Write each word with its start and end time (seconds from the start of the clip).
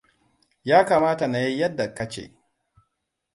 Ya 0.63 0.85
kamata 0.85 1.27
na 1.27 1.39
yi 1.39 1.59
yadda 1.59 1.93
ka 1.95 2.09
ce. 2.09 2.23